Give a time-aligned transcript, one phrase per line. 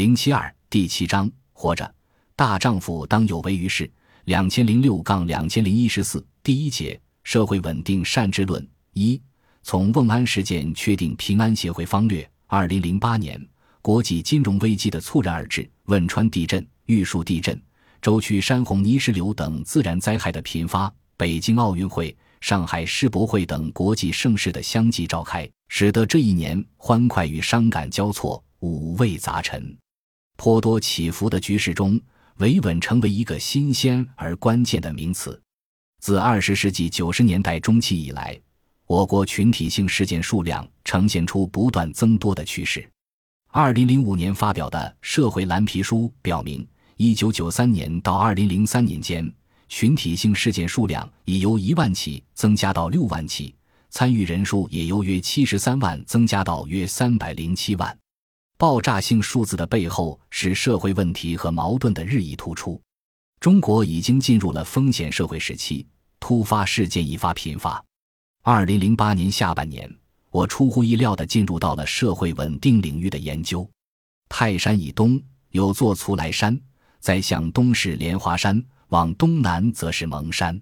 [0.00, 1.94] 零七二第七章活着，
[2.34, 3.92] 大丈夫当有为于世。
[4.24, 9.20] 两千零六杠两千零一十四第一节社会稳定善治论一
[9.62, 12.26] 从瓮安事件确定平安协会方略。
[12.46, 13.38] 二零零八年，
[13.82, 17.62] 国际金融危机的猝然而至，汶川地震、玉树地震、
[18.00, 29.76] 舟曲山洪泥石流等自然灾害的频发，北京奥运会、上海世博会等国际盛事的相继召开，使得这一年欢快与伤感交错，五味杂陈。
[30.42, 32.00] 颇多起伏的局势中，
[32.38, 35.38] 维稳成为一个新鲜而关键的名词。
[36.00, 38.40] 自二十世纪九十年代中期以来，
[38.86, 42.90] 我国群体性事件数量呈现出不断增多的趋势。
[43.48, 49.30] 二零零五年发表的《社会蓝皮书》表明，一九九三年到二零零三年间，
[49.68, 53.54] 群体性事件数量已由一万起增加到六万起，
[53.90, 57.94] 参与人数也由约七十三万增加到约三百零七万。
[58.60, 62.78] 爆炸性数字的背后是社会问题和矛盾的日益突出。
[63.40, 65.86] 中国已经进入了风险社会时期，
[66.20, 67.82] 突发事件一发频发。
[68.42, 69.90] 二零零八年下半年，
[70.30, 73.66] 我出乎意料地进入到了社会稳定领域的研究。
[74.28, 75.18] 泰山以东
[75.52, 76.60] 有座徂徕山，
[76.98, 80.60] 在向东是莲花山，往东南则是蒙山。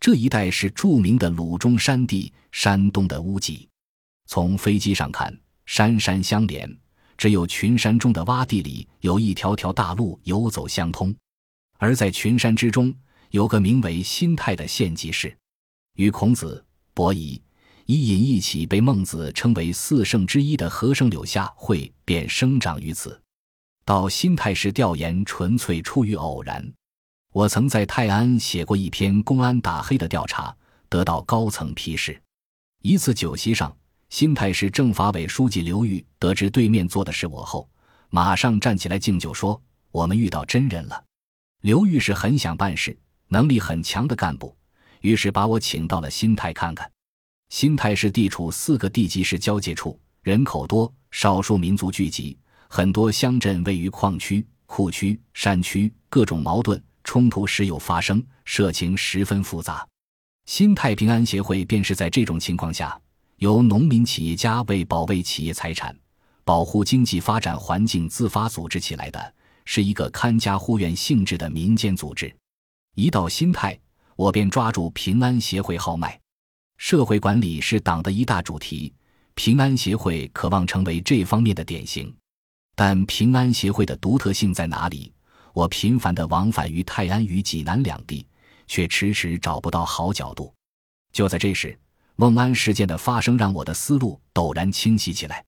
[0.00, 3.68] 这一带是著名的鲁中山地，山东的屋脊。
[4.26, 5.32] 从飞机上看，
[5.66, 6.76] 山山相连。
[7.18, 11.12] 只有群山中的洼地里有一条条大路游走相通，
[11.76, 12.94] 而在群山之中
[13.30, 15.36] 有个名为心泰的县级市，
[15.96, 17.42] 与孔子、伯夷、
[17.86, 23.20] 伊尹一起被孟子称为四圣之一的和生柳下惠便生长于此。
[23.84, 26.72] 到新泰市调研纯粹出于偶然，
[27.32, 30.56] 我曾在泰安写过一篇公安打黑的调查，
[30.88, 32.22] 得到高层批示。
[32.82, 33.76] 一次酒席上。
[34.10, 37.68] 新泰市政法委书记刘玉得知对面坐的是我后，
[38.08, 39.60] 马上站起来敬酒说
[39.92, 41.04] ：“我们遇到真人了。”
[41.60, 42.96] 刘玉是很想办事、
[43.28, 44.56] 能力很强的干部，
[45.02, 46.90] 于是把我请到了新泰看看。
[47.50, 52.36] 新泰市地处四个地级市交界处，人口多，少数民族聚集，
[52.68, 59.86] 很多乡镇位于矿区、库区、山区，各种矛盾冲突时有发生，社情十分复杂。
[60.46, 62.98] 新泰平安协会便是在这种情况下。
[63.38, 65.96] 由农民企业家为保卫企业财产、
[66.44, 69.34] 保护经济发展环境自发组织起来的，
[69.64, 72.34] 是一个看家护院性质的民间组织。
[72.96, 73.78] 一到心态，
[74.16, 76.18] 我便抓住平安协会号脉。
[76.78, 78.92] 社会管理是党的一大主题，
[79.34, 82.12] 平安协会渴望成为这方面的典型。
[82.74, 85.12] 但平安协会的独特性在哪里？
[85.52, 88.26] 我频繁地往返于泰安与济南两地，
[88.66, 90.52] 却迟迟找不到好角度。
[91.12, 91.78] 就在这时。
[92.18, 95.44] 瓮安事件的发生让我的思路陡然清晰起来。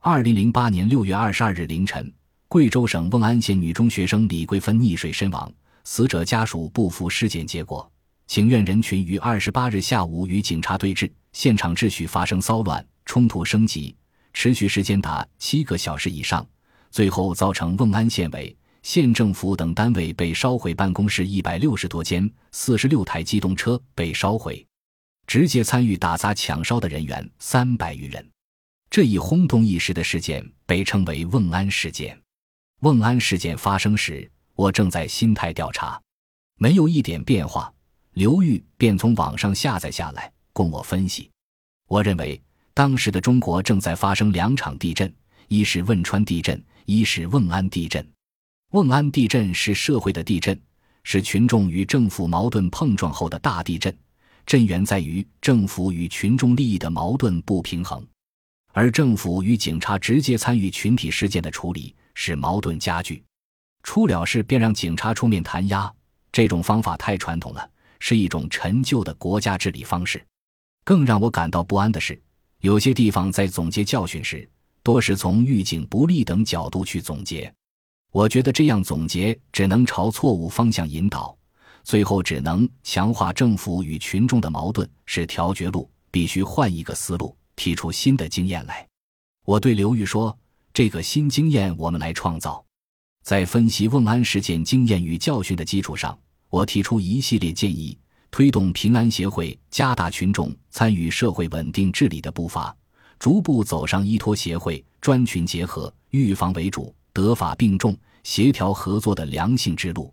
[0.00, 2.10] 二零零八年六月二十二日凌晨，
[2.48, 5.52] 贵州省瓮安县女中学生李桂芬溺水身亡，
[5.84, 7.86] 死者家属不服尸检结果，
[8.26, 13.94] 请愿人群于二十八日下午与警察对峙，现场秩序发生骚乱，冲突升级，
[14.32, 16.46] 持续时间达七个小时以上，
[16.90, 24.65] 最后造成瓮安县委、县政府等单位被烧毁，办公室一百六十多间，四十六台机动车被烧毁。
[25.26, 28.24] 直接参与打砸抢烧的人员三百余人，
[28.88, 32.16] 这一轰动一时的事件被称为“瓮安事件”。
[32.80, 36.00] 瓮安事件发生时，我正在心态调查，
[36.58, 37.72] 没有一点变化。
[38.12, 41.30] 刘玉便从网上下载下来供我分析。
[41.88, 42.40] 我认为，
[42.72, 45.12] 当时的中国正在发生两场地震：
[45.48, 48.06] 一是汶川地震，一是瓮安地震。
[48.70, 50.58] 瓮安地震是社会的地震，
[51.02, 53.94] 是群众与政府矛盾碰撞后的大地震。
[54.46, 58.06] 震源在于政府与群众利益的矛盾不平衡，
[58.72, 63.22] 而政府与警察直接参与群体事件的处理，使矛盾加剧。
[63.82, 65.92] 出了事便让警察出面弹压，
[66.30, 70.24] 这种方法太传统了，是一种陈旧的国家治理方式。
[70.84, 72.20] 更让我感到不安的是，
[72.60, 74.48] 有些地方在总结教训时，
[74.84, 77.52] 多是从预警不利等角度去总结。
[78.12, 81.36] 我觉得这样总结只能朝错误方向引导。
[81.86, 88.84] 最后只能强化政府与群众的矛盾，是调绝路，必须换一个思路，提出新的经验来。
[89.44, 90.36] 我对刘玉说
[90.74, 92.60] ：“这个新经验我们来创造。”
[93.22, 96.18] 在分析瓮安事件经验与教训的基础上，
[96.50, 97.96] 我提出一系列建议，
[98.32, 102.76] 推动平安协会加大群众参与社会稳定治理的步伐，
[103.20, 110.12] 逐步走上依托协会、专群结合、预防为主、德法并重、协调合作的良性之路。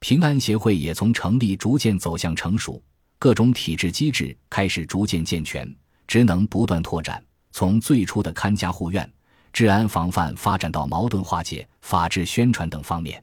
[0.00, 2.82] 平安协会也从成立逐渐走向成熟，
[3.18, 5.74] 各种体制机制开始逐渐健全，
[6.06, 7.22] 职能不断拓展。
[7.52, 9.10] 从最初的看家护院，
[9.52, 13.22] 治安防范发展到矛盾化解、法治宣传等方面，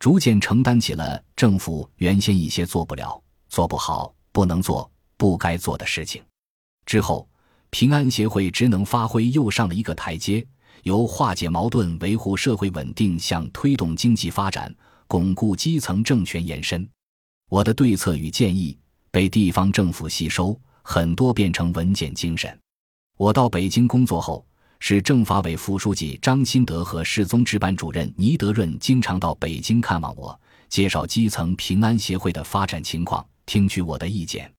[0.00, 6.20] 逐渐承担起了政府原先一些做不了、做不好、不能做、不该做的事情。
[6.84, 7.28] 之后，
[7.70, 10.44] 平安协会职能发挥又上了一个台阶，
[10.82, 14.74] 由化解矛盾、维护社会稳定向推动经济发展、
[15.10, 16.88] 巩固基层政权延伸。
[17.48, 18.78] 我的对策与建议
[19.10, 22.56] 被地方政府吸收，很多变成文件精神。
[23.16, 24.46] 我到北京工作后。
[24.82, 30.40] 市政法委副书记张新德和市综治办主任倪德润经常到北京看望我，
[30.70, 34.50] 介绍基层平安协会的发展情况，听取我的意见。